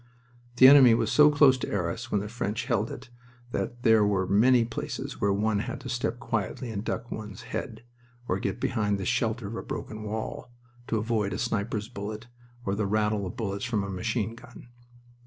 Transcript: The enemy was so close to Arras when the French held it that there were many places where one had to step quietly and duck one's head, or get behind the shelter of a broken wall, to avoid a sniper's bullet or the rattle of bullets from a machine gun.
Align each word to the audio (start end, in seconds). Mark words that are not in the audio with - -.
The 0.55 0.67
enemy 0.67 0.95
was 0.95 1.11
so 1.11 1.29
close 1.29 1.59
to 1.59 1.71
Arras 1.71 2.11
when 2.11 2.21
the 2.21 2.27
French 2.27 2.65
held 2.65 2.89
it 2.89 3.11
that 3.51 3.83
there 3.83 4.03
were 4.03 4.25
many 4.25 4.65
places 4.65 5.21
where 5.21 5.31
one 5.31 5.59
had 5.59 5.79
to 5.81 5.89
step 5.89 6.17
quietly 6.19 6.71
and 6.71 6.83
duck 6.83 7.11
one's 7.11 7.43
head, 7.43 7.83
or 8.27 8.39
get 8.39 8.59
behind 8.59 8.97
the 8.97 9.05
shelter 9.05 9.45
of 9.45 9.55
a 9.55 9.61
broken 9.61 10.01
wall, 10.01 10.49
to 10.87 10.97
avoid 10.97 11.33
a 11.33 11.37
sniper's 11.37 11.87
bullet 11.87 12.25
or 12.65 12.73
the 12.73 12.87
rattle 12.87 13.27
of 13.27 13.37
bullets 13.37 13.63
from 13.63 13.83
a 13.83 13.91
machine 13.91 14.33
gun. 14.33 14.69